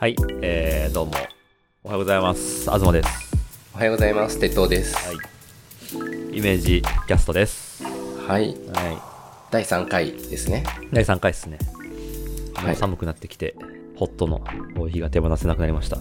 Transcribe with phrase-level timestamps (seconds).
[0.00, 1.12] はい、えー、どうも。
[1.84, 2.62] おはようございます。
[2.70, 3.36] 東です。
[3.74, 4.40] おはようございます。
[4.40, 4.96] 鉄塔です。
[4.96, 6.38] はい。
[6.38, 7.84] イメージキャストです。
[8.26, 8.56] はい。
[8.72, 10.64] は第3回ですね。
[10.90, 10.94] い。
[10.94, 11.58] 第3回ですね。
[12.54, 13.54] はい寒くなってきて、
[13.96, 14.38] ホットの
[14.74, 15.98] コーヒーが手放せなくなりました。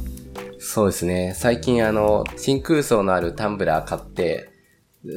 [0.60, 1.34] そうですね。
[1.36, 4.50] 最近あの、真空層のあるタンブラー買って、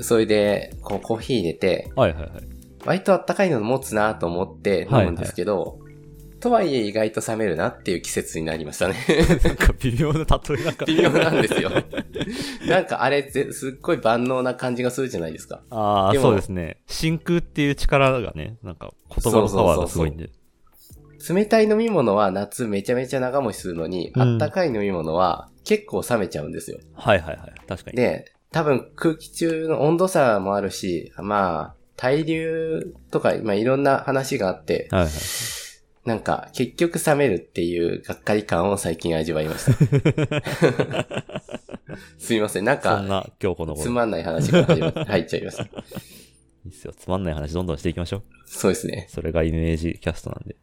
[0.01, 2.31] それで、こう、コーヒー入れて、はいはいはい。
[2.85, 5.79] 割とあったかいの持つなと思って飲むんですけど、
[6.43, 8.97] とはいえ意外と冷めるなっていう季節になりましたね。
[9.45, 10.85] なんか微妙な例えなんか。
[10.87, 11.71] 微妙なんですよ。
[12.69, 15.63] なんかあれぜ、すっごい万能な感じがするじゃないですか。
[15.71, 16.79] ああ、そうですね。
[16.89, 20.31] 真空っていう力がね、なんか言葉のパワーがすごいんで。
[21.31, 26.79] 冷たい飲み物は夏めちゃめちゃ長持ちするのに、うんあったかい飲み物は結構冷めちゃうんですよ。
[26.95, 27.53] はいはいはい。
[27.69, 27.97] 確かに。
[27.97, 35.11] で、多分空気中の温度差もあるし、まあ、対流とか、まあいろんな話があって、はいはい。
[36.05, 39.73] なんか結局冷めるっていうがっかり感を最近味わいました。
[42.19, 43.85] すいません、なんか、そんな今日この頃。
[43.85, 44.65] つまんない話が
[45.07, 45.65] 入っちゃいました。
[45.65, 45.69] い
[46.67, 46.93] いっすよ。
[46.97, 48.23] つまんない話どんどんしていきましょう。
[48.47, 49.07] そうですね。
[49.09, 50.57] それがイメージキャストなんで。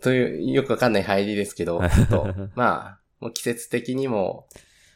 [0.00, 4.46] という、よくわかんない入りですけど、 ちょっと、まあ、もう季節的にも、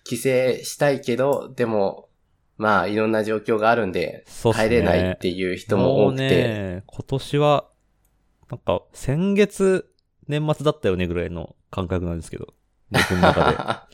[0.04, 0.22] 帰省
[0.64, 2.08] したいけど、でも、
[2.56, 7.68] まあ、いろんな状況があるんで、帰れないっていう人も多くうて、ね、今年は、
[8.52, 9.90] なんか、先月、
[10.28, 12.52] 年末だったよねぐらいの感覚なんですけど。
[12.90, 13.56] 僕の中で。
[13.56, 13.88] なんか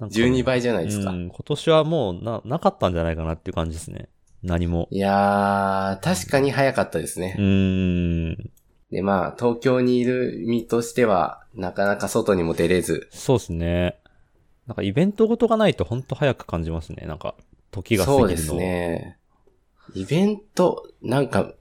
[0.00, 1.12] ね12倍じゃないですか。
[1.12, 4.08] うん、今年はもうな、なかったんじゃないかなっていう感じですね。
[4.42, 4.88] 何も。
[4.90, 7.40] いやー、確かに早かったですねう。
[7.40, 8.50] ーん。
[8.90, 14.00] で、まあ、東京にいる身としては、なかなか外にも出れず、そうですね。
[14.66, 17.06] なんかイベントごとがないとほんと早く感じますね。
[17.06, 17.36] なんか、
[17.70, 18.28] 時が過ぎるの。
[18.28, 19.18] そうですね。
[19.94, 21.52] イベント、なんか、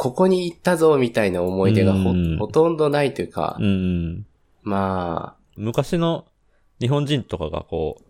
[0.00, 4.26] ここに行ったぞみたいな思い出がほうんほとんどないというか、うん。
[4.62, 6.24] まあ、昔の
[6.80, 8.04] 日本人とかがこう、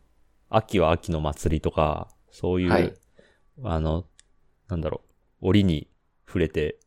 [0.51, 2.95] 秋は秋の祭りとか、そういう、はい
[3.65, 4.05] あの、
[4.69, 5.01] なんだろ
[5.43, 5.89] う、折に
[6.29, 6.79] 触れて、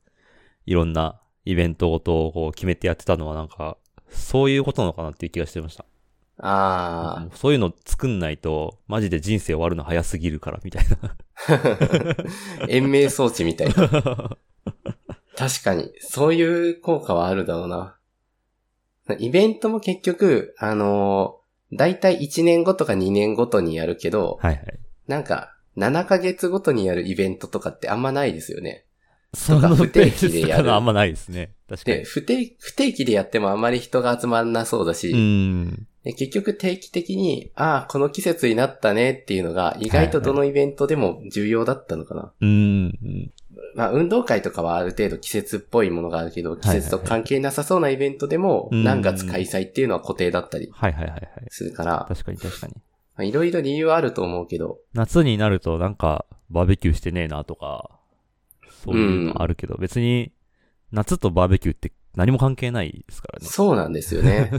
[0.66, 3.76] いろんなイベントごとをこう決めてやってたのはなんか、
[4.08, 5.84] そういうことなのかなっていう気がしてました。
[6.38, 11.18] あそういうの作んないと、マジで人生終わるの早すぎるから、みたいな。
[11.58, 14.38] ー、 延命装置みたいな。
[15.36, 17.98] 確かに、そういう効果はあるだろうな。
[19.20, 24.80] イベントも結局、あのー、だいたい1年後とか2年ごとにやるけど、はいはい。
[25.08, 28.86] なんか、7ヶ月ごとにやるイベントとかってあんまないですよね。
[29.34, 31.54] その不定期でやるあんまないですね。
[31.68, 32.04] 確かにで、。
[32.04, 35.88] 不定不定期でやってもあんまり人が集まらなそうだし、うん。
[36.04, 42.32] で結局定期的に、ああ、この季節になったねっていうのが、意外とどのイベントでも重要だったのかな。
[42.42, 43.32] うん。
[43.76, 51.30] まあ、運動会とかはある程度季節っぽいものがあるけど、季節と関係なさそうなイベントでも、うん何月開催っていうのは固定だったりはいはいはいはい。
[51.50, 52.74] するから、確かに確かに。
[52.76, 52.82] ま
[53.22, 58.00] あいろいろ理由はあると思うけど、夏になるとなんかバーベキューしてねえなとか、
[58.84, 60.32] そういうのあるけど、別に
[60.92, 63.46] 夏とバーベキューって何も関係ないですからね。
[63.48, 64.52] そうなんですよね。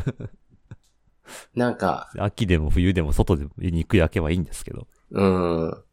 [1.55, 4.87] なんか、秋でも冬でも外で肉焼けばいいんですけど。
[5.11, 5.85] うん。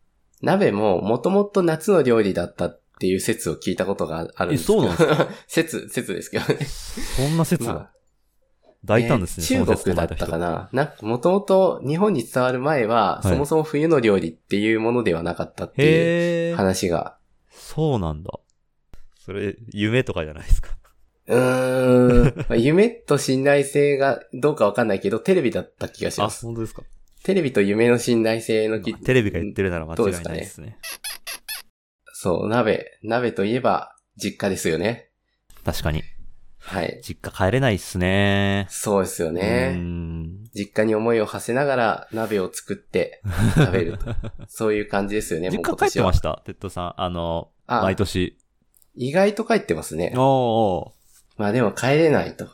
[0.41, 4.83] 鍋ももともと夏の料理だったっていう説を聞いたことがあるんですけど。
[4.85, 6.59] えそうなん 説、説ですけどね。
[6.65, 7.91] そんな説がまあ
[8.85, 15.87] 大胆ですね、えー中国だったかななんかもともと日本に伝わる前は、はいそもそも冬の料理っていうものではなかったって人。
[16.49, 16.55] いう。
[16.55, 17.17] 話が。
[17.51, 18.31] そうなんだ。
[19.25, 20.69] それ、夢とかじゃないですか？
[21.27, 22.35] うーん。
[22.37, 26.45] まあ夢と信頼性がどうかわかんないけど、テレビだった気がしあ、ます。
[26.45, 26.83] 本当ですか？
[27.23, 30.77] テレビと夢の信頼性のき、テレビが言ってるなら間違いないですね？
[32.23, 32.99] そう、鍋。
[33.01, 35.09] 鍋といえば、実家ですよね。
[35.65, 36.03] 確かに。
[36.59, 37.01] はい。
[37.03, 38.67] 実家帰れないっすね。
[38.69, 39.71] そうですようね。
[39.71, 43.23] ん実家に思いを馳せながら鍋を作って
[43.57, 44.05] 食べると。
[44.47, 46.43] そういう感じですよね、もう実家帰ってました？
[46.45, 47.01] テッドさん。
[47.01, 48.37] あの、あ毎年。
[48.95, 50.13] 意外と帰ってますね。
[50.15, 50.91] おー
[51.37, 52.47] まあでも帰れないと。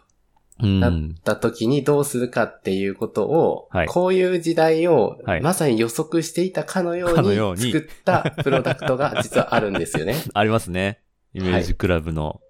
[0.59, 0.93] なっ
[1.23, 10.15] た時にどうするかっていうことを、はいこういう時代をはいまさに予測していたかのようにに作ったプロダクトが実はあるんですよね。
[10.33, 10.99] ありますね。
[11.33, 12.41] イメージクラブの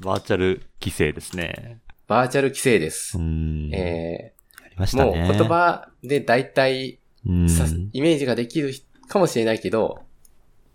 [0.00, 1.80] バーチャル帰省ですね。
[2.08, 3.20] バーチャル帰省ですう。
[3.20, 3.70] ん。
[3.72, 4.34] え
[4.64, 5.14] ありましー、もう。
[5.14, 8.72] 言葉で大体イメージができる
[9.08, 10.02] かもしれないけど、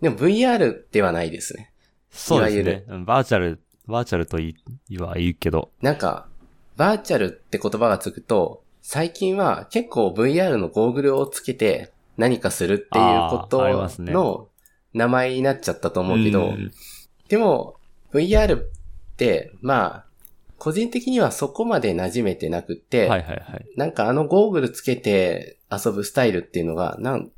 [0.01, 1.71] でも VR ではないですね。
[2.11, 2.83] そうですね。
[2.87, 4.55] うんバーチャル、バーチャルと言
[4.89, 5.71] いは言うけど。
[5.81, 6.27] なんか、
[6.77, 13.61] バーチャルって言葉がつくと、最近は結構 VR のゴーグルをつけて何かするっていうこと
[13.97, 14.47] の
[14.93, 16.71] 名前になっちゃったと思うけど、ん
[17.27, 17.75] でも
[18.13, 18.69] VR っ
[19.17, 20.05] て、まあ、
[20.57, 23.65] 個人的にはそこまで馴染めてなくって、はいはいはい。
[23.75, 27.31] なんかあのゴーグルつけて遊ぶスタイルっていうのが、なん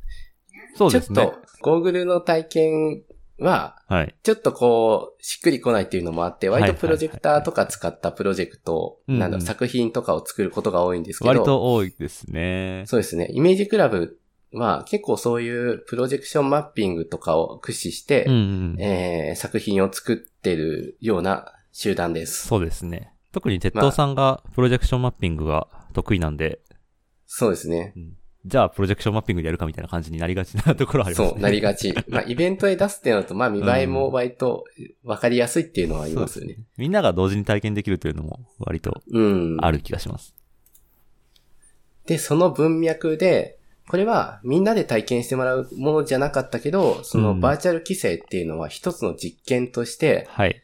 [0.75, 1.31] そうですねちょっ。
[1.31, 3.03] と、ゴーグルの体験
[3.39, 4.15] は、はい。
[4.24, 12.83] ちょっとこう、しっくりこないっていうのもあって、はい割とプロジェクターとか使ったプロジェクト、うんうんなんだろう、作品とかを作ることが多いんですけど、割と多いですね。
[12.88, 13.30] そうですね。
[13.31, 14.19] イメージクラブ
[14.53, 18.75] は結構そういうプロジェクションマッピングとかを駆使して、うんうん。
[18.80, 22.47] えー作品を作ってるような集団です。
[22.47, 23.13] そうですね。
[23.31, 26.59] 特に鉄道さんがプロジェクションマッピングが得意なんで、
[27.31, 27.94] そうですね。
[28.45, 31.30] じゃあプロジェクションマッピングでやるかみたいな感じになりがちなところはありますね。
[31.31, 31.94] そう、なりがち。
[32.07, 34.63] まあ、イベントで出すっていうのと、まあ、見栄えも割と
[35.03, 36.57] 分かりやすいっていうのはありますよね。
[36.77, 39.57] みんなが同時に体験できるというのも割とうん。
[39.59, 40.33] ある気がします。
[42.06, 43.59] で、その文脈で、
[43.89, 50.62] これはみんなで体験してもらうものじゃなかったけど、そのうんバーチャル規制っていうのは一つの実験として、はい。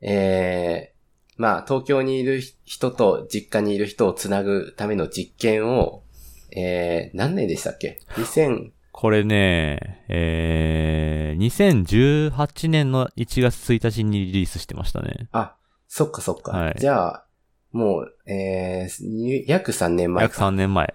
[0.00, 6.02] えー、まあ、東京にいる人と実家にいる人をつなぐための実験を、
[6.50, 15.28] えー、何年でしたっけ ?2000、これね、えー、2018年の1月1日にリリースしてましたね。
[15.30, 15.54] あ、
[15.86, 16.50] そっかそっか。
[16.50, 17.24] はいじゃあ、
[17.72, 20.94] もう、えー、約3年前約か3年前。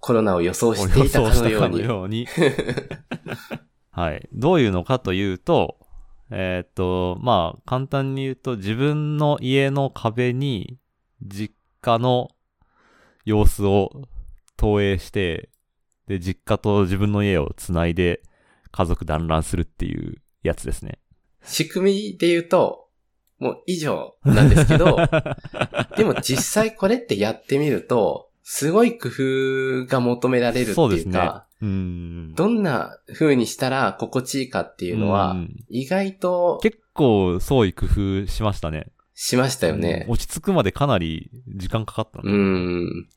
[0.00, 1.80] コロナを予想していたかのように。
[1.84, 2.26] ように
[3.90, 4.28] はい。
[4.32, 5.78] どういうのかというと、
[6.30, 10.78] えーっと、まあ、簡単に言うと、自分の家の壁に、
[11.22, 12.30] 実家の
[13.30, 14.02] 様子を
[14.56, 15.50] 投影して、
[16.06, 18.22] で、実家と自分の家をつないで、
[18.72, 20.98] 家族団らんするっていうやつですね。
[21.44, 22.88] 仕組みで言うと、
[23.38, 24.96] もう以上なんですけど、
[25.96, 31.46] でも実際これってやってみると、すごい工夫が求められるってそうですねいうか、。
[31.62, 32.34] うーん。
[32.34, 38.88] どんな風にしたら心地いいかっていうのはう、ん意外と結構創意工夫しましたね。
[39.14, 40.12] しましたよねうん。
[40.14, 43.08] 落ち着くまでかなり時間かかったのうん。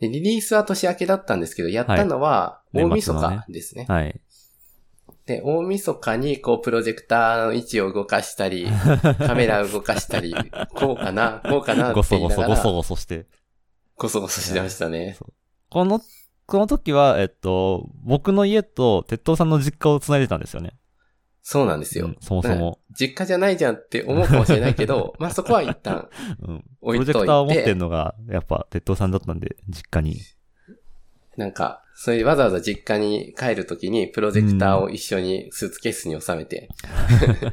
[0.00, 3.86] でリリースは年明けだったんですけど、やったのははい大晦年末のね日ですね。
[3.88, 4.20] はい。
[5.26, 8.66] で、大晦日にこうプロジェクターの位置を動かしたり、
[9.26, 10.34] カメラを動かしたり、
[10.74, 13.26] こうかな、こうかなってごそご言いながら、そごそごそして。
[13.96, 15.16] ごそごそしてましたね。
[15.70, 16.00] この、
[16.46, 20.74] この時は、えっと、僕の家と鉄道さんの実家を繋いでたんですよね。
[21.46, 22.06] そうなんですよ。
[22.06, 22.78] うんそもそも。
[22.98, 26.08] 実家じゃないじゃんって思うかもしれないけど、 まあそこは一旦
[26.40, 26.60] うん。
[26.60, 27.12] プ置いといて。
[27.12, 30.16] ロジェクターを持ってんのが、やっぱ鉄道さんだったんで、実家に。
[31.36, 36.70] なんか、それでわざわざ実家に帰るときにプロジェクターを一緒にスーツケースに収めて、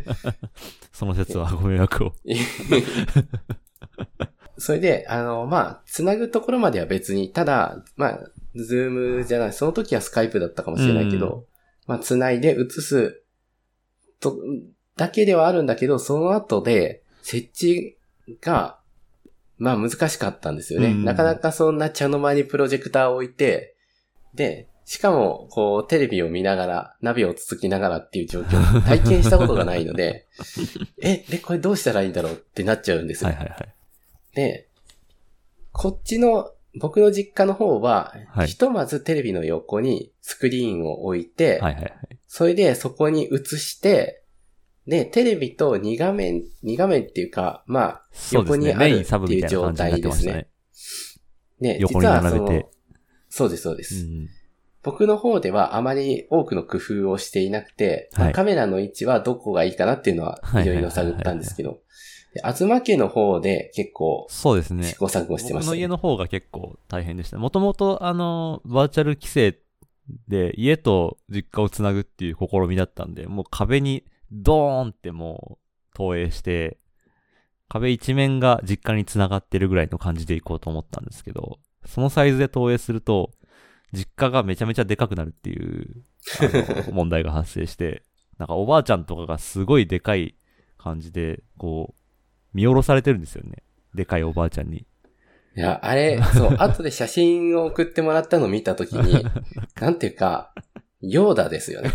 [0.94, 2.14] その節はご迷惑を。
[4.58, 8.20] それで、あの、まあ、つなぐところまでは別に、ただ、まあ、
[8.56, 11.46] ズームじゃない、その時はスカイプだったかもしれないけど、
[11.88, 13.22] まあ、つないで映す
[14.22, 14.38] と、
[14.96, 17.98] だけではあるんだけど、その後で、設置
[18.42, 18.80] が、
[19.58, 20.88] まあ難しかったんですよね。
[20.88, 23.76] うんなかなかそんな茶の間にプロジェクターを置いて、
[24.34, 30.28] で、しかも、こう、テレビを見ながら、ナビをつつきながらっていう状況を 体験したことがないので、
[31.02, 33.30] え、で、これどうしたらいいんだろうってなっちゃうんですよ。
[33.30, 33.76] はいはいはい。
[34.36, 34.68] で、
[35.72, 42.20] こっちの、僕の実家の方は、はいひとまずテレビの横にスクリーンを置いて、はいはいはい。
[42.34, 44.24] それでそこに映して、
[44.88, 48.02] で、テレビと2画面、2画面っていうか、まあ。
[48.32, 50.48] 横にあるメインサブみたいな感じになってましたね。
[51.60, 52.70] ね、横に実はその並べて。
[53.28, 54.30] そうです、そうでうす、ん。
[54.82, 61.82] 僕の方ではあまり多くの工夫をしていなくて、まあはいカメラの位置はどこがいいかなっていうのははいいろいろ探ったんですけど、
[62.34, 64.96] で東家の方で結構そうですね試。
[64.96, 65.76] 行錯誤してました、ね。
[65.76, 67.38] 僕の家の方が結構大変でした。
[67.38, 69.60] もともと、あの、バーチャル規制
[70.28, 76.78] で家と実家をつなぐっていう試みだったんで、もう壁にドーンってもう投影して、
[77.68, 83.32] 壁一面が実家につながってるぐらいの感じでいこうと思ったんですけど、そのサイズで投影すると、
[83.94, 86.04] 実家がめちゃめちゃでかくなるっていう、
[86.92, 88.04] 問題が発生して、
[88.38, 90.36] なんかおばあちゃんとかがすごいでかい
[90.78, 92.02] 感じで、こう、
[92.54, 93.64] 見下ろされてるんですよね。
[93.94, 94.86] でかいおばあちゃんに。
[95.56, 99.26] いや、あれ、そう、 後で写真を送ってもらったのを見たときに、
[99.80, 100.54] なんていうか、
[101.02, 101.92] ヨーダですよね。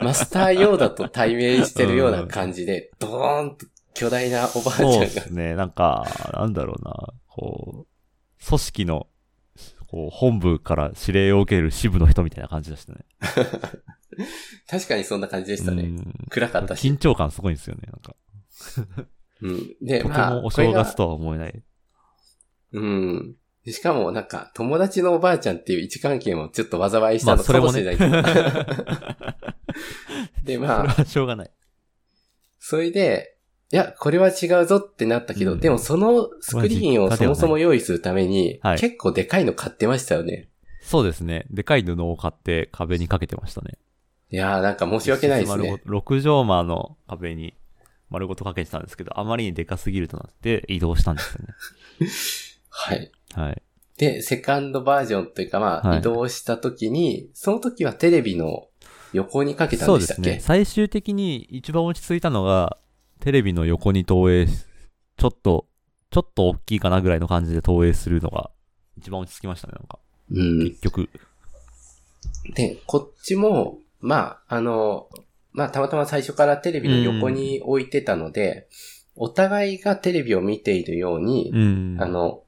[0.00, 5.56] マスターヨーダと対面してるような感じで、ドーンと巨大なおばあちゃんがそうですね。
[5.56, 7.14] なんか、なんだろうな。
[7.26, 9.08] こう、組織の、
[9.88, 13.00] こう、本部から指令を受ける支部の人みたいな感じでしたね。
[14.68, 15.82] 確かにそんな感じでしたね。
[15.82, 16.88] うん暗かったし。
[16.88, 17.82] 緊張感すごいんですよね。
[17.90, 18.14] なんか、
[19.42, 19.76] うん。
[19.80, 21.62] で、とてまあ、もお正月とは思えない。
[22.72, 23.36] うん。
[23.66, 28.48] しかもなんか、友達のおばあちゃんっていう位置関係もちょっと災いしたのまあそれもかもしれねないけど。
[30.44, 31.50] で、それまあ、はしょうがない。
[32.58, 33.36] それで、
[33.70, 40.48] いや、これは違うぞってなったけど、うんでもそのスクリーンをそもそも用意するために、はい結構でかいの買ってましたよね。
[40.80, 41.44] そうですね。
[41.50, 43.76] でかい布を買って壁にかけてましたね。
[44.30, 45.56] いやーなんか申し訳ないですね。
[45.58, 47.54] 丸ごと6畳間の壁に
[48.08, 51.54] 丸ごとかけてたんですけど、あまりにでかすぎるとなって移動したんですよね。
[52.80, 53.10] はい。
[53.34, 53.62] はい。
[53.96, 58.68] で、セカンドバージョンというかまあ、はい移動した時に、その時はテレビの
[59.12, 60.22] 横にかけたんそうでしたっけ？
[60.22, 60.40] ですね。
[60.40, 62.78] 最終的に一番落ち着いたのが、
[63.18, 64.64] テレビの横に投影し、
[65.16, 65.66] ちょっと、
[66.10, 68.50] ちょっと大きいかなぐらいの感じで投影するのが、
[68.96, 69.98] 一番落ち着きましたね、なんか。
[70.30, 70.58] うん。
[70.70, 71.10] 結局。
[72.54, 75.08] で、こっちも、まあ、あの、
[75.52, 78.68] まあ、たまたま最初からテレビの横に置いてたので、
[79.16, 81.96] お互いがテレビを見ているように、うん。
[81.98, 82.44] あの、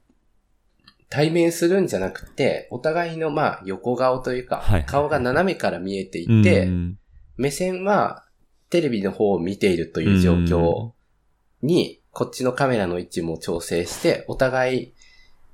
[1.11, 6.97] 対面するんじゃなくて、お互いのまあ横顔というか、顔が斜めから見えてうん、いて、うん
[7.37, 8.27] 目線は
[8.69, 10.93] テレビの方を見ているという状況
[11.63, 14.95] に、こっちのカメラの位置も調整して、お互い、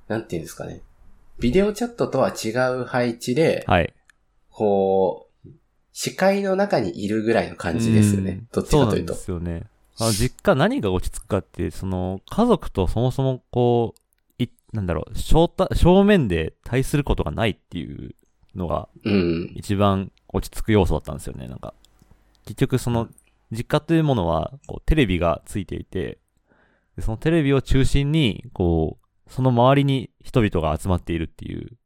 [0.09, 0.81] なんていうんですかね。
[1.39, 2.49] ビデオチャットとは違
[2.81, 3.93] う配置で、はい。
[4.51, 5.49] こう、
[5.93, 8.31] 視界の中にいるぐらいの感じですよね。
[8.31, 9.45] うんどっちかというとそうで。
[9.45, 9.63] すよね。
[9.99, 14.01] あの実家何が落ち着くかって、その、家族とそもそもこう、い、
[14.73, 18.15] なんだろう、正た正面で対することがないっていう
[18.55, 19.53] のがうん。
[19.55, 21.73] 一番落ち着く要素だったんですよね、なんか。
[22.45, 23.07] 結局その、
[23.51, 26.19] 実家というものは、こう、テレビがついていて、
[26.95, 31.77] でそのテレビを中心に、こう、その周りに人々が集まっているっていう、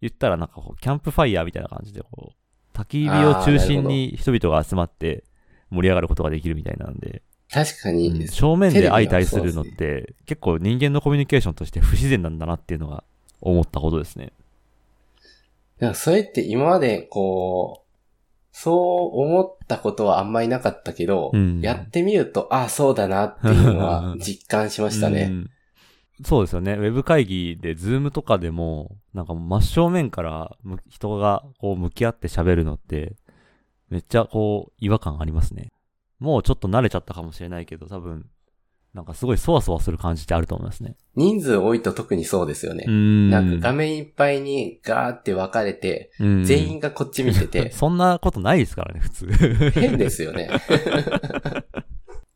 [0.00, 5.24] 言ったらなんかこう、キャンプファイヤーみたいな感じで、こう、焚き火を中心に人々が集まって
[5.70, 13.04] 盛り上がることができるみたいなんで、確かに、うん正面で相対するのって、結構人間のコミュニケーションとして不自然なんだなっていうのが
[13.40, 14.32] 思ったことですね。
[15.78, 17.84] なんかそれって今までこう、
[18.52, 18.72] そ
[19.12, 25.22] う思ったことはあんまりなかったけど、うんやってみると、ああ、そうだなっていうのは 実感しましたね。
[25.24, 25.50] うん
[26.22, 26.74] そうですよね。
[26.74, 33.16] ウェブ会議で、ズームとかでも、なんか真正面からむ人がこう向き合って喋るのって、
[33.88, 35.72] めっちゃこう違和感ありますね。
[36.18, 38.26] もうちょっと慣れちゃったかもしれないけど、多分、
[38.94, 40.96] なんかすごいそわそわする感じってあると思いますね。
[41.16, 42.84] 人数多いと特にそうですよね。
[42.86, 49.26] んなんか画面いっぱいにガーって分かれて、うん全員がこっち見てて、 そんなことないですからね、普通。
[49.74, 50.48] 変ですよね。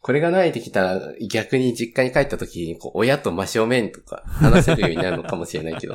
[0.01, 5.95] これが慣れてきたら逆に実家に帰った時にこう親と真正面とか話せるようになるのかもしれないけど、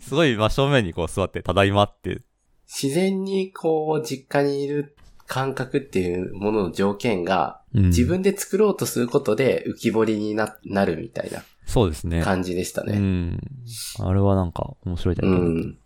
[0.00, 2.22] すごい真正面にこう座って、ただいまって。
[2.66, 4.96] 自然にこう実家にいる
[5.26, 12.22] 感覚っていうものの条件がうん自分で作ろうとすることで浮き彫りにななるみたいなそうですね。
[12.22, 12.98] 感じでしたうね。
[12.98, 13.40] ん。
[14.00, 15.40] あれはなんか面白い体う験
[15.72, 15.78] ん。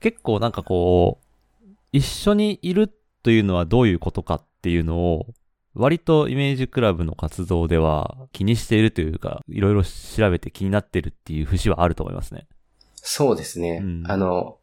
[0.00, 2.90] 結構なんかこう、一緒にいる
[3.22, 5.26] というのはどういうことかっていうのを、
[5.74, 12.46] 割とイメージクラブの活動では気にしているというか、いろいろ調べて気になってるっていう節はあると思いますね。
[12.96, 13.80] そうですね。
[13.82, 14.56] うんあの、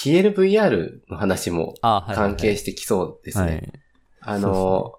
[0.00, 3.44] 消える VR の話もあはい関係してきそうですね。
[3.44, 3.72] はい。
[4.20, 4.92] あの、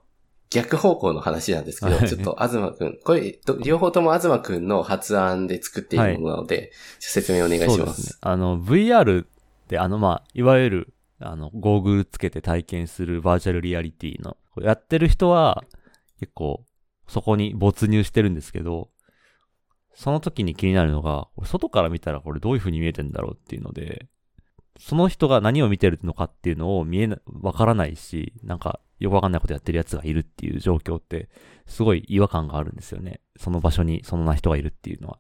[0.49, 7.93] 逆方向の話なんですけど、はいちょっと東くん、これ、ど両方とも東くんの発案で作っているものなので、ちょっと説明お願いしま。
[7.93, 8.17] すすね。
[8.19, 9.27] あの、VR っ
[9.69, 15.63] てあの、まあ、いわゆる、あの、ゴーグルつけて体験するバーチャルリアリティの、やってる人は、
[16.19, 16.65] 結構、
[17.07, 18.89] そこに没入してるんですけど、
[19.93, 24.09] その時に気になるのが、外から見たらこれどういう風に見えてんだろうっていうので、
[24.79, 31.29] その人が何を見てるのかっていうのを見えな、わからないし、なんか、よくわかんないことやってる奴がいるっていう状況って、
[31.67, 33.19] すごい違和感があるんですよね。
[33.37, 35.19] その場所にそんな人がいるっていうのは。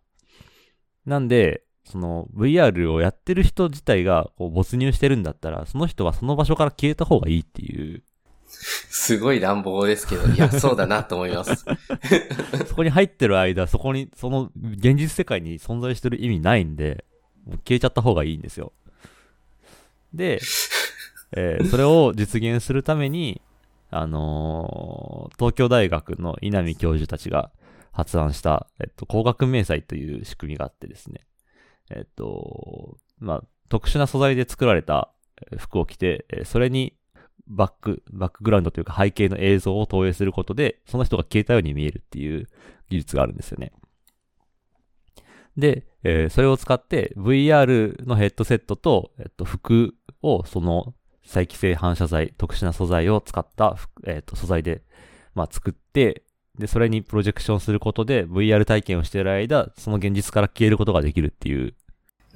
[1.05, 8.03] なんで、その VR をやってる人自体がこう没入してるんだったら、その人はその場所から消えた方がいいっていう、
[8.49, 11.65] すごい乱暴ですけど、いや、そうだなと思います。
[12.67, 17.05] そこに入ってる間、そこに、その現実世界に存在してる意味ないんで、
[17.45, 18.73] もう消えちゃった方がいいんですよ。
[20.13, 20.39] で、
[21.31, 23.41] えーそれを実現するために、
[23.91, 27.51] あのー東京大学の稲見教授たちが
[27.91, 31.25] 発案した、えっと、工学迷彩という仕組みがあってですね。
[31.89, 35.11] えっと、まあ、特殊な素材で作られた
[35.57, 36.95] 服を着て、それに
[37.47, 42.47] バック、バックグラウンドというか背景の映像を投影することで、その人が消えたように見えるっていう
[42.89, 43.71] 技術があるんですよね。
[45.57, 50.93] で、えーそれを使って VR のヘッドセットと、えっと、服をその
[51.25, 54.81] 再帰性反射材、特殊な素材を使った服、えっと、素材で、
[55.35, 56.23] まあ、作って、
[56.57, 61.75] で、それにプロジェクションすることで VR 体験をしている間、その現実から消えることができるっていう。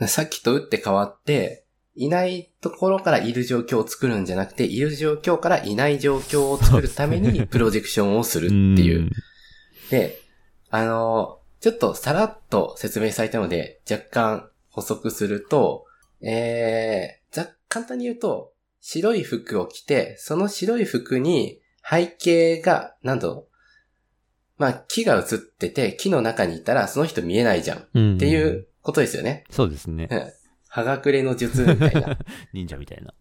[0.07, 9.09] さっきと打って変わって、いないところからいる状況を作るんじゃなくて、いる状況からいない状況を作るためにプロジェクションをするっていう。
[9.91, 10.19] で、
[10.69, 15.85] あの、ちょっとさらっと説明されたので、若干補足すると、
[16.21, 17.22] えー、ざ
[17.73, 27.87] 簡単に言うと、白い服を着て、その白い服に背景が、なんだろう、まあ木が映ってて、木の中にいたらその人見えないじゃん。
[27.95, 28.15] うん。
[28.17, 29.45] っていうことですよね。
[29.49, 30.07] そうですね。
[30.67, 32.19] はがくれの術みたいな。
[32.53, 33.15] 忍者みたいな。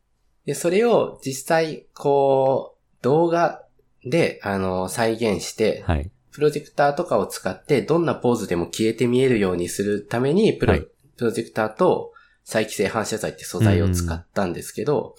[0.45, 3.65] で、それを実際、こう、動画
[4.05, 6.11] で、あの、再現して、はい。
[6.31, 12.13] プロジェクターとかを使って、どんなポーズでも消えて見えるようにするために、プロ、はいプロジェクターと
[12.45, 15.15] 再帰性反射材って素材を使ったんですけど、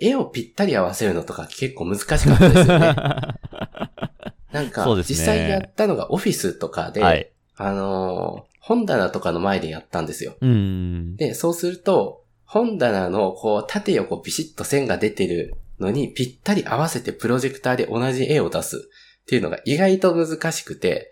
[0.00, 2.94] 絵をぴったり合わせるのとか結構難しかったですよね。
[4.52, 7.30] なんか、実際やったのがオフィスとかで、はい。
[7.56, 10.36] あのー本棚とかの前でやったんですよ。
[10.40, 11.16] うん。
[11.16, 18.90] で、そうすると、本棚のこう縦横ビシッと線が出てるのにぴったり合わせてプロジェクターで同じ絵を出す
[19.22, 21.10] っていうのが意外と難しくて、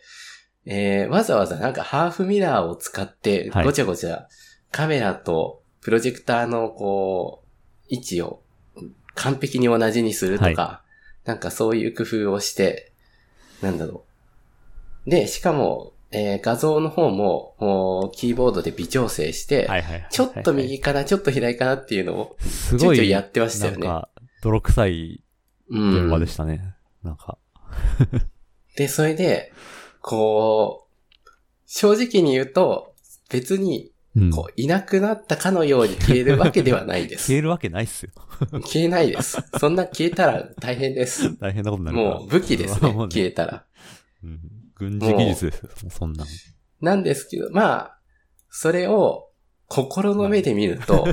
[0.66, 4.28] えー、わざわざなんかハーフミラーを使ってはいごちゃごちゃ
[4.70, 7.48] カメラとプロジェクターのこう、
[7.88, 8.42] 位置を
[9.14, 10.82] 完璧に同じにするとか、
[11.24, 12.92] なんかそういう工夫をして、
[13.62, 14.04] なんだろ
[15.06, 15.10] う。
[15.10, 20.08] で、しかも、えー画像の方も、もうキーボードで微調整して、はいはいはい。
[20.10, 24.08] ちょっと右かな、ちょっと左かなっていうのを、すごい、ちょいやってましたよねなんか、
[24.42, 25.22] 泥臭い
[25.70, 26.04] うん。
[26.04, 26.74] 現場でしたね。
[27.02, 27.38] なんか。
[28.76, 29.52] で、それで、
[30.00, 30.86] こ
[31.26, 31.30] う、
[31.66, 32.94] 正直に言うと、
[33.30, 34.30] 別に、うん。
[34.30, 37.38] こう、いなくなったかのように消えるわけではないです 消。
[37.38, 38.12] えるわけないっすよ。
[38.64, 39.38] 消えないです。
[39.58, 41.36] そんな消えたら大変です。
[41.38, 41.96] 大変なことになる。
[41.96, 43.64] もう武器ですね 消えたら。
[44.24, 44.40] うん
[44.80, 46.26] 軍事技術ですそんなん。
[46.80, 47.98] なんですけど、まあ、
[48.48, 49.28] それを
[49.66, 51.06] 心の目で見ると、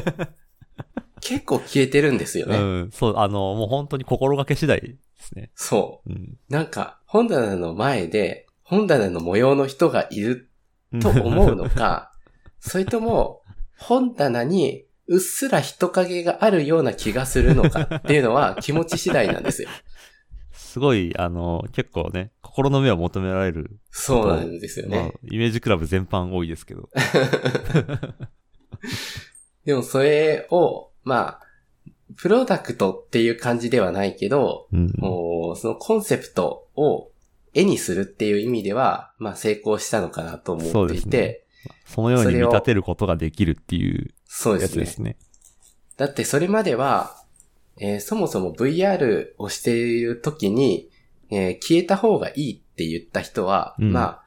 [1.20, 2.58] 結構消えてるんですよね。
[2.58, 5.52] うん、そう、あの、もう本当に心がけ次第ですね。
[5.54, 6.10] そう。
[6.10, 6.38] うん。
[6.48, 10.50] なんか、本棚の前で、本棚の模様の人がいる
[11.02, 12.14] と思うのか、
[12.60, 13.42] それとも、
[13.78, 19.70] 本棚にうっすら人影があるような気がするのかっていうのは 気持ち次第なんですよ。
[20.52, 23.80] すごい、あの、結構ね、心の目を求められる。
[23.90, 26.90] そうなんですよまあね。、イメージクラブ全般多いですけど。
[29.66, 31.48] でもそれを、まあ、
[32.16, 34.94] プロダクトっていう感じではないけど、うん。
[34.98, 37.12] もうそのコンセプトを
[37.54, 41.47] 絵にするっていう意味では、まあ成功したのかなと思っていて、
[41.88, 44.94] そのように見立てることができるっていうそうですねやつで。
[44.94, 45.18] すね。
[45.96, 47.16] だってそれまでは、
[47.80, 50.90] えーそもそも VR をしている時に、
[51.32, 54.24] えー消えた方がいいって言った人は、うんまあ、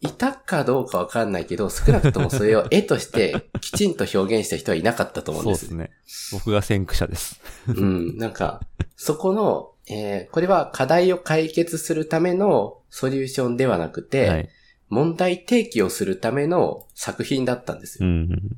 [0.00, 5.54] いたかどうかわかんないけど、少なくともそれを絵として きちんと表現した人はいなかったと思うんで。
[5.54, 5.90] そうですすね。
[6.32, 7.40] 僕が先駆者です。
[7.66, 8.16] うん。
[8.16, 8.60] なんか、
[8.96, 14.48] そこの、えーこれは課題を解決するためのソリューションではなくて、はい。
[14.88, 18.08] 問題提起をするための作品だったんですよ。
[18.08, 18.56] うん。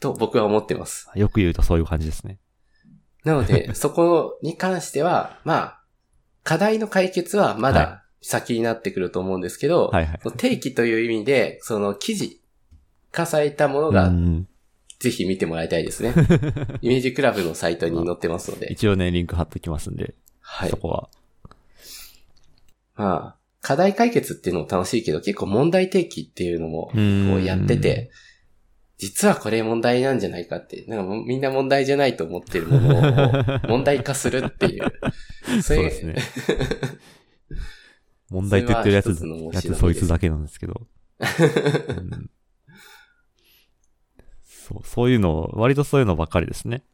[0.00, 1.08] と僕は思ってます。
[1.14, 2.38] よく言うとそういう感じですね。
[3.24, 5.82] なので、 そこに関しては、まあ、
[6.44, 10.20] 課題の解決はまはだ先になってくると思うんですけど、はいはい。
[10.36, 12.40] 定期という意味で、その記事
[13.10, 14.48] 化されたものがうん
[14.98, 16.12] ぜひ見てもらいたいですね。
[16.82, 18.72] イメージクラブのサイトに載ってますので。
[18.72, 20.76] 一応ね、リンク貼っときますんで、はいそ。
[20.76, 21.08] こは。
[22.96, 23.37] まあ、
[23.68, 28.10] 課題解決っていうのも楽しいけど、結構問題提起っていうのも、こうやってて、
[28.96, 34.90] 実はこれ問題なんじゃないかって、なんかみんな問題じゃないと思ってるものを 問題化するっていう。
[35.62, 36.16] そうですね。
[38.30, 39.08] 問題って言ってるやつ、
[39.52, 40.86] やつそいつだけなんですけど。
[41.20, 41.24] う
[42.00, 42.30] ん
[44.44, 46.84] そう、そういうの、割とそういうのばっかりですね。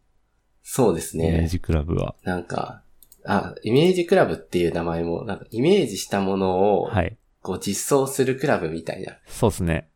[0.65, 1.29] そうですね。
[1.29, 2.17] イメージクラブは。
[2.25, 2.83] なんか、
[3.27, 7.17] あ、イメージクラブっていう名前も、なんかイメージしたものを、はい。
[7.43, 9.91] こう実装するクラブみたいなそうですね。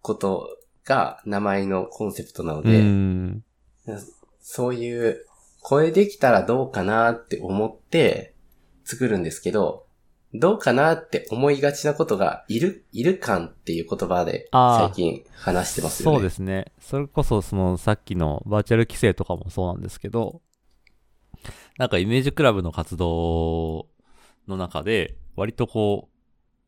[0.00, 0.48] こと
[0.82, 3.44] が名前のコンセプトなのうで、ん。
[4.40, 5.26] そういう、
[5.60, 8.34] これできたらどうかなって思って
[8.84, 9.84] 作るんですけど、
[10.32, 16.16] どうかなって思いがちなことが、いる、いる感っていう言葉で最近話してますよね。
[16.16, 16.72] そうですね。
[16.80, 20.40] それこそ、その、さっきのバーチャル規制とかもそうなんですけど、
[21.78, 23.88] なんかイメージクラブの活動
[24.48, 26.08] の中で、割とこ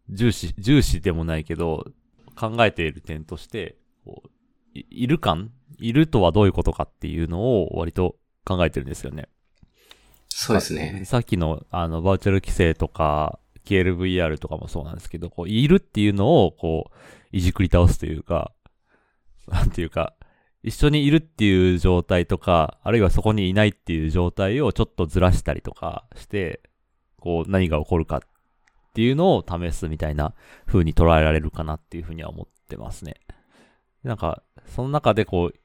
[0.09, 1.87] う、重視、重視でもないけど、
[2.35, 4.31] 考えている点として、こう
[4.75, 5.51] いいる感？
[5.79, 9.29] いるとはどういうことかっていうのを割と考えてるんですよね。
[10.29, 11.03] そうですね。
[11.05, 16.97] さっきの、あの、バーチャル規制とか、KLVR とかもそうなんですけど、こう、いるっていうのを、こう、
[17.33, 18.53] いじくり倒すというか、
[19.49, 20.15] なんていうか、
[20.63, 26.61] 一緒にいるっていう状態とか、あるいはそこにいないっていう状態をちょっとずらしたりとかして、
[27.21, 28.21] こう何が起こるかっ
[28.95, 30.35] ていうのを試すみたいな
[30.67, 33.15] 風に捉えられるかなっていう風には思ってますね。
[34.03, 35.59] なんか、その中でこう、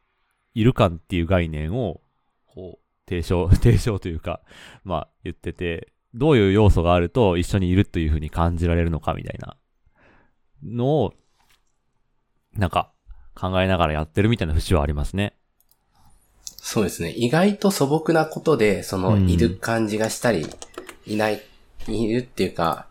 [0.53, 2.01] いる感っていう概念を、
[2.45, 4.41] こう、提唱、 提唱というか、
[4.83, 9.57] まあ言ってて、どういう要素があると一緒にいるという風に感じられるのかみたいな
[10.63, 11.13] のを、
[12.53, 12.92] なんか
[13.35, 15.35] 考えながらやってるみたいな節はありますね。
[16.57, 17.11] そうですね。
[17.11, 20.47] 意外と素朴なことで、その、うんいる感じがしたり、
[21.05, 21.41] いない、
[21.87, 22.87] いるっていうか、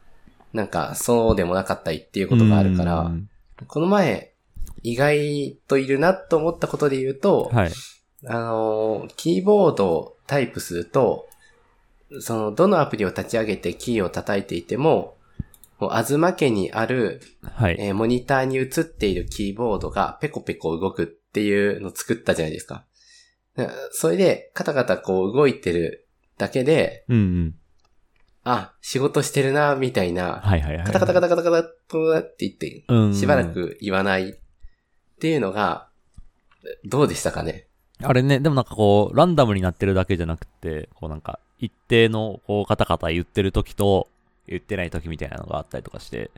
[0.52, 3.28] なんか、そうでもなかったりっていうことがあるからう、ん
[3.66, 4.32] この前、
[4.82, 7.72] 意外といるなと思ったことで言うと、はい。
[8.26, 11.28] あのー、キーボードをタイプすると、
[12.20, 15.16] その、どのアプリを立ち上げてキーを叩いていても、
[15.82, 17.76] もう、あずま家にある、はい。
[17.76, 22.84] えーモニターに映っているキーボードがペコペコ動くっていうのを作ったじゃないですか。
[23.90, 26.06] それで、カタカタこう動いてる
[26.38, 27.54] だけで、うんうん。
[28.44, 30.86] あ、仕事してるな、みたいな、はいはいはい。
[30.86, 33.14] カタカタカタカタカタとって言って、うん。
[33.14, 33.44] しばら。
[33.44, 34.34] く言わないっ
[35.18, 35.88] ていうのが、
[36.84, 37.66] どうでしたかね
[38.00, 44.08] あれね、でもなんかこう、ランダムになってるだけじゃなくて、こうなんか、一定の、こう、カタカタ言ってる時と、
[44.46, 46.30] 言ってない時みたいなのがあったりとかして、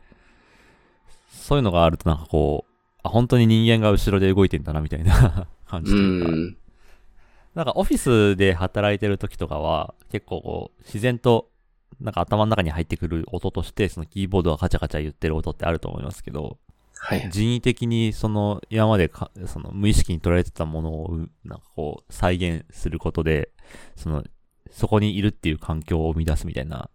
[1.31, 6.31] そういうのがあるとなんかこう、あ、本当に人間が後ろで動いてんだな、みたいな 感じうというか。
[6.31, 6.57] ん。
[7.55, 11.51] なんかオフィスで働いてる時とかは、結構こう、自然と、
[12.01, 16.59] なんか頭の中に入ってくる音として、そのキーボードがカチャカチャ言ってる音ってあると思いますけど、
[16.99, 17.29] はい。
[17.31, 23.51] 人為的にその今までかその無意識に捉えてたものをうなんかこう再現することで、
[23.95, 24.25] その
[24.71, 26.89] そこにいるっていう環境を生み出すみたいな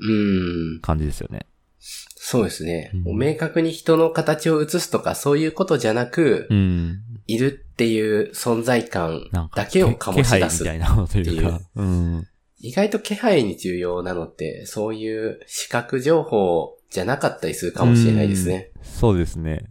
[0.00, 0.80] うん。
[0.80, 1.46] 感じですよね。
[1.80, 2.90] そうですね。
[2.94, 7.00] うんもう明確に人の形を映すとかそういうことじゃなく、うん。
[7.26, 10.86] いるっていう存在感なんかだけを醸し出す気配みた。
[10.86, 11.60] いなのというか。
[11.76, 12.26] うん。
[12.60, 18.72] 意外と気配に重要なのって、そういう視覚情報じゃなかったりするかもしれないですね。
[18.82, 19.64] そうですね。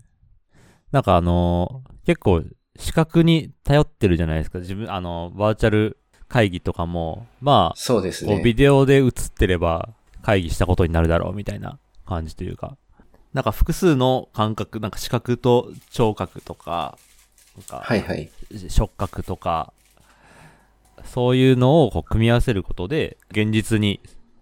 [0.91, 2.41] なんかあのー結構
[2.79, 4.59] 視覚に頼ってるじゃないですか。
[4.59, 5.97] 自分、あの、バーチャル
[6.29, 8.53] 会議とかも、まあ、そうですこうビね。
[8.53, 9.89] デオで映ってれば
[10.27, 12.75] 会議したことになるだろうみたいな感じというか。
[13.31, 16.97] なんか複数の感覚、なんか視覚と聴覚とか、
[17.55, 18.29] なんかはいはい。
[18.67, 19.71] 触覚とか、
[21.05, 24.01] そういうのをこう組み合わせることで、現実に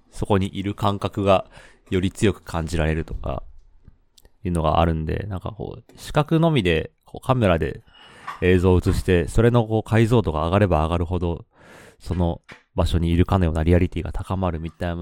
[0.09, 1.45] そこにいる感覚が
[1.91, 3.43] より強く感じられるとか、
[4.43, 7.83] いうのがあるんで、なんかこう、視覚のみで、こうカメラで
[8.41, 11.45] 映像を映して、それのこう解像度が上がれば上がるほど、
[11.99, 12.41] その
[12.75, 14.95] 場所にいるかのようなリアリティが高まるみたい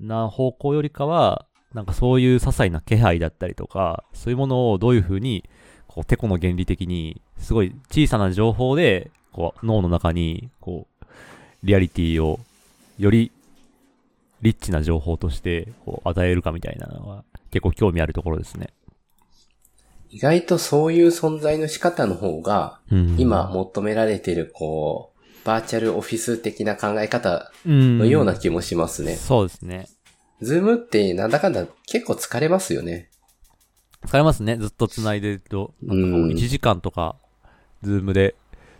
[0.00, 5.48] な方向よりかは、なんかそういう些細な気配だったりとか、そういうものをどういうふうに、
[5.86, 11.06] こう、テコの原理的に、すごい小さな情報で、こう、脳の中に、こう、
[11.62, 12.40] リアリティを、
[12.98, 13.30] より、
[14.42, 18.70] リッチな情報として、こう、与えるかみたいなのは、結構興味あるところですね。
[20.08, 25.15] 意外とそういう存在の仕方の方が、うん今求められている、こう、
[25.46, 29.14] バーチャルオフィス的な考え方ののような気もしますね。
[29.14, 29.86] そうですね。
[30.42, 33.08] ズームってなんだかんだ結構疲れますよね。
[34.04, 34.56] 疲れますね。
[34.56, 35.74] ずっと繋いでると。
[35.82, 37.16] なんかこう、うん1時間とか、
[37.82, 38.34] ズームで、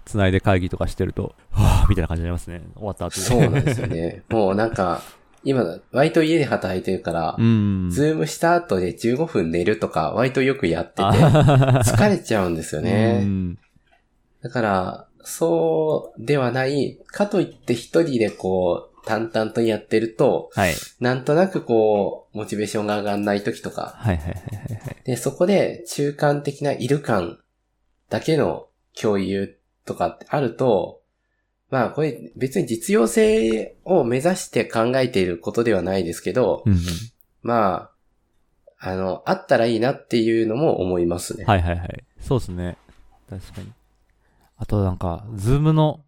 [0.05, 2.62] 繋いで会議とかしてると、はぁ、みたいな感じになりますね。
[2.74, 3.20] 終わった後で。
[3.22, 4.22] そうなんですよね。
[4.31, 5.02] もうなんか、
[5.44, 7.88] 今、割と家で働いてるから、うん。
[7.90, 11.12] ズームした後で15分寝るとか、割とよくやってて、あ
[11.87, 13.20] 疲れちゃうんですようね。
[13.20, 13.59] ん
[14.42, 20.74] だから、そうではない、かといって一人でこう、淡々とやってると、はい。
[21.00, 24.96] なんとなくこう、モチベーションが上がんない時とか、はいはいはいはいはい。
[25.04, 27.40] で、そこで中間的ないる感
[28.08, 31.02] だけの共有とかってあると、
[31.70, 36.80] まあこれ別に実用性を目指して考えていることではないですけど、うんうん。
[37.42, 37.90] ま
[38.78, 41.44] あ、あの、あったらいいなっていうのも思いますね。
[41.44, 42.04] はいはいはい。
[42.20, 42.76] そうですね。
[43.28, 43.72] 確かに。
[44.57, 46.05] あとなんか、ズームの、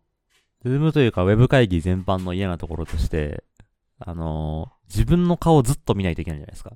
[0.65, 3.45] ズームというかウェブ会議全般の嫌なところとして、
[3.99, 6.73] あのー自分の顔をずっと見ないといけないじゃないですか。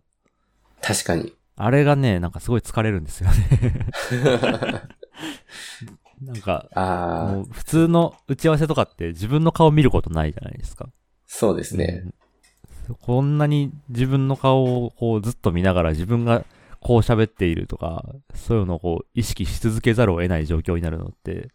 [0.82, 1.32] 確かに。
[1.56, 3.86] あれがね、なんかすごい疲れるんですよね。
[6.20, 6.68] なんか、
[7.32, 10.88] もう普通の打ち合わせとかって自分の顔見ることないじゃないですか。
[11.26, 12.02] そうですね。
[12.04, 12.14] うん
[13.00, 16.44] こんなに自分の顔をこうずっと見ながら自分が
[16.80, 18.04] こう喋っているとか、
[18.34, 21.48] そういうのをこう意識し続けざるを得ない状況になるのって、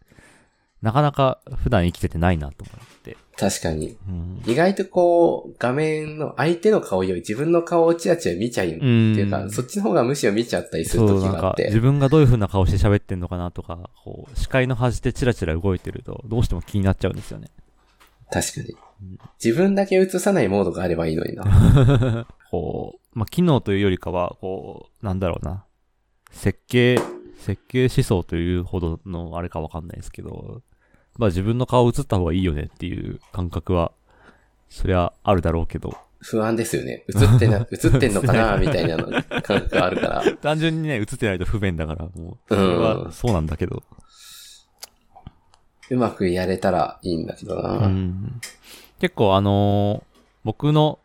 [0.82, 3.16] なかなか普段生きててないなと思って。
[3.36, 3.96] 確かに。
[4.08, 4.42] うん。
[4.46, 11.80] 意外とこう、画面の相手の顔より自分の顔をチラチラ見ちゃうっていうか、うんそっちの方がむしろ見ちゃったりする時があっ、て自。
[11.80, 17.48] 分がどういう風な顔して喋ってんのかなとか、こう、視界の端でチラチラ動いてると、どうしても気になっちゃうんですよね。
[18.30, 19.18] 確かにうん。
[19.42, 22.26] 自分だけ映さないモードがあればいいのにな。
[22.50, 25.64] こう、まあ、機能というよりかは、こう、なんだろうな。
[26.30, 26.98] 設計、
[27.38, 30.62] 設計思想というほどのあれかわかんないですけど、
[31.18, 33.92] まあ自分の顔映った方がいいよねっていう感覚は、
[34.70, 37.04] そりゃあるだろうけど、不安ですよね。
[37.08, 38.56] 映ってな、 映ってんのかな？
[38.56, 40.24] みたいなの感覚があるから。
[40.40, 43.82] 単純にね、映ってないと不便だから、もう、それはそうなんだけど。
[45.90, 47.86] うまくやれたらいいんだけどな。
[47.86, 48.40] うん
[49.00, 50.98] 結構あのー僕の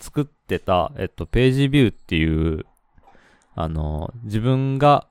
[0.00, 2.64] 作ってた、えっと、ページビューっていう、
[3.54, 5.06] あのー自分が、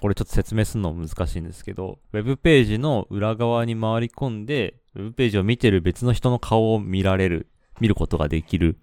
[0.00, 7.48] これちょっと説明するの難しいんですけど、ウェブページの裏側に回り込んで、ウェブページを見てる別の人の顔を見られる、
[7.80, 8.78] 見ることができる。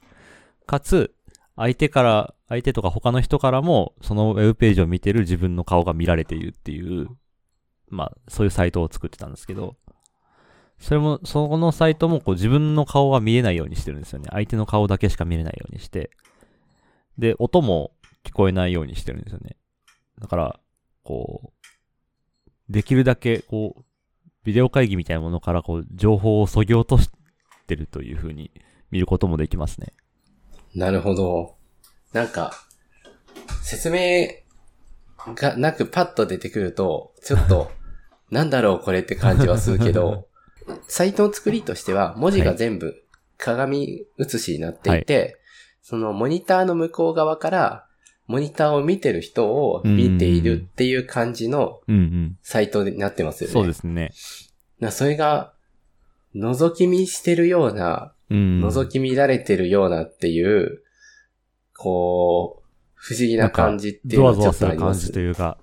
[0.65, 1.13] かつ、
[1.57, 7.09] 相手から、相手とか他の人からも、そのウェブページを見てる自分の顔が見られているっていう、
[7.89, 9.75] まあ、そういうサイトを作ってたんですけど、
[10.79, 14.27] それも、そこのサイトもこう自分の顔が見えないようにしてるんですよね。
[14.31, 16.11] 相手の顔だけしか見れないようにして。
[17.17, 17.91] で、音も
[18.23, 19.57] 聞こえないようにしてるんですよね。
[20.19, 20.59] だから、
[21.03, 23.83] こう、できるだけ、こう、
[24.43, 27.09] ビデオ会議みたいなものから、こう、情報を削ぎ落とし
[27.67, 28.51] てるという風に
[28.91, 29.93] 見ることもできますね。
[30.75, 31.55] なるほど。
[32.13, 32.53] なんか、
[33.61, 34.27] 説明
[35.35, 37.71] がなくパッと出てくると、ちょっと、
[38.31, 40.27] なんだろうこれって感じはするけど、
[40.87, 43.03] サイトの作りとしては、文字が全部
[43.37, 45.39] 鏡写しになっていて、
[45.81, 47.87] そのモニターの向こう側から、
[48.27, 52.37] モニターを見てる人を見ているっていう感じのうんうん。
[52.41, 53.53] サイトになってますよね。
[53.53, 54.11] そうですね。
[54.79, 55.53] なそれが、
[56.35, 58.65] 覗き見してるような、うん。
[58.65, 60.81] 覗き見られてるようなっていう、
[61.77, 62.63] こう、
[62.95, 65.57] 不思議な感じっていうゾワのはちょっゾワする感とありますじというか、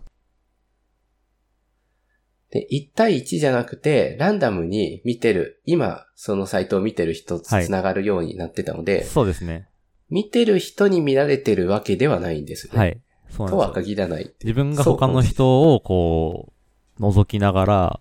[2.51, 9.70] で、1対1じゃなくて、ランダムに見てる、今、そのサイトを見てる人とはい繋がるようになってたので、そうですね。
[10.11, 12.79] 見てる人に見られてるわけではないんですよね。
[12.79, 13.01] はい。
[13.31, 13.83] そうなんとはですよ。
[13.85, 14.35] 限らない。
[14.43, 16.53] 自分が他の人をこ
[16.99, 18.01] う、覗きながら、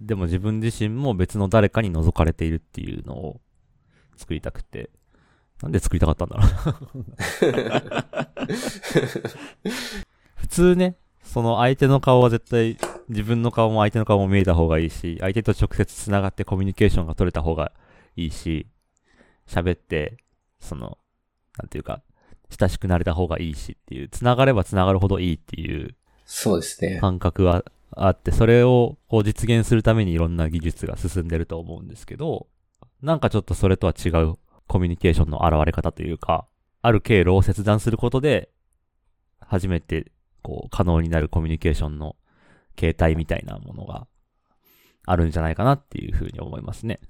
[0.00, 3.40] でも自分自身も別の誰かに覗かれているっていうのを
[4.16, 4.90] 作りたくて。
[5.62, 7.04] なんで作りたかったんだろう。
[10.34, 12.76] 普通ね、その相手の顔は絶対
[13.08, 17.72] 自分の顔も相手の顔も見えた方がいいし、相手と直接繋がってコミュニケーションが取れた方が
[18.16, 18.66] いいし、
[19.46, 20.18] 喋って、
[20.60, 20.98] その、
[21.58, 22.02] なんていうか、
[22.50, 26.98] 親しくなれた方がいいしっていう、繋がれば繋がるほどいいっていうそうですね。
[27.00, 32.48] 感覚はあって、それをこう実現するためにいろんな技術が進んでると思うんですけど、
[33.02, 34.36] なんかちょっとそれとは違う
[34.66, 36.46] コミュニケーションの現れ方というか、
[36.82, 38.50] ある経路を切断することで、
[39.40, 40.10] 初めて
[40.42, 42.16] こう可能になるコミュニケーションの
[42.76, 44.06] 形態みたいなものが
[45.06, 47.00] あるんじゃないかなっていうふうに思いますね。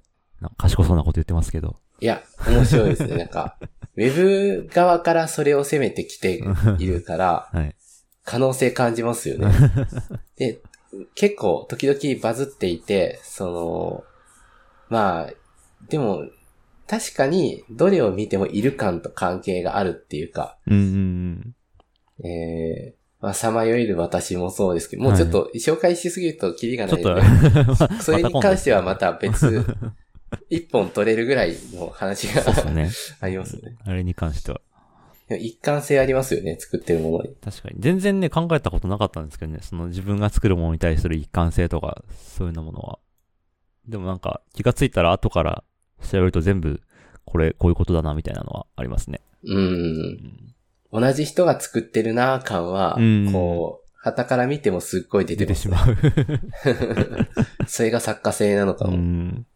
[0.40, 1.76] なんか賢そうなこと言ってますけど。
[2.00, 3.16] いや、面白いですね。
[3.16, 3.58] なんか、
[3.96, 6.42] ウェブ側からそれを攻めてきて
[6.78, 7.74] いるから、 はい。
[8.24, 9.52] 可能性感じますよね。
[10.36, 10.60] で、
[11.14, 14.04] 結構時々バズっていて、その、
[14.88, 15.32] まあ、
[15.88, 16.24] でも、
[16.86, 21.54] 確かにどれを見てもいる感と関係があるっていうか、うんうん
[22.22, 22.26] うん。
[22.26, 27.22] えー、まあ、さまよえる私もそうですけど、もうちょっと紹介しすぎるとキリがないので、
[28.00, 29.64] それに関してはまた別、
[30.50, 32.90] 一本取れるぐらいの話がね。
[33.20, 33.76] ありますよね。
[33.84, 34.60] あれに関しては。
[35.30, 37.34] 一貫性ありますよね、作ってるものに。
[37.42, 37.76] 確かに。
[37.78, 39.60] 全然ね、考えたことなかったんですけどね。
[39.62, 42.04] その自分が作るものに対する一貫性とか、
[42.36, 42.98] そういうようなものは。
[43.88, 45.64] でもなんか、気がついたら後から
[46.02, 46.82] 調べると全部、
[47.24, 49.20] これ、こういうことだな、みたいなのはありますね。
[49.44, 49.54] う。
[49.54, 50.54] うんん。
[50.92, 57.66] 同じ人が作ってるな感はうん、こう、旗から見てもすっごい出てます出てしまう。
[57.66, 58.96] それが作家性なのかうも。
[58.98, 59.46] ん。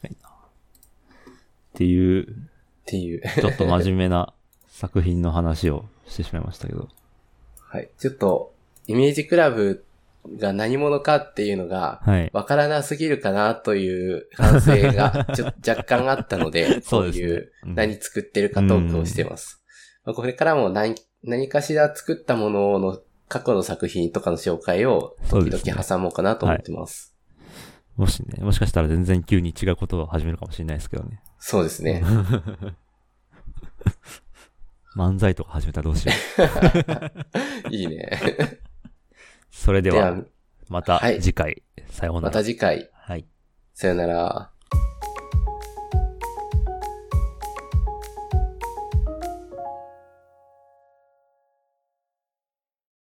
[0.00, 0.28] 確かにな。
[0.28, 1.32] っ
[1.74, 2.34] ていう、っ
[2.86, 3.22] ていう。
[3.40, 4.32] ちょっと真面目な
[4.68, 6.88] 作品の話をしてしまいましたけど。
[7.60, 7.90] はい。
[7.98, 8.54] ちょっと、
[8.86, 9.84] イメージクラブ
[10.36, 12.30] が何者かっていうのが、はい。
[12.32, 19.62] わからなすぎるかなという反省が ちょ若干あったので、 そうですねこういううん何作ってるかトークをしてます。
[20.04, 27.14] まあこれからも何何かしら作ったものの過去の作品とかの紹介を時々挟もうかなと思ってます。
[27.98, 31.20] もしね、もしかしたら全然急に違うことを始めるかもしれないですけどね。
[31.40, 32.00] そうですね。
[34.96, 36.12] 漫才とか始めたらどうしよ
[37.68, 37.70] う。
[37.74, 38.08] いいね。
[39.50, 40.16] それでは、
[40.68, 42.26] またはい次回、さようなら。
[42.28, 42.88] また次回。
[42.92, 43.26] はい。
[43.74, 44.52] さよなら。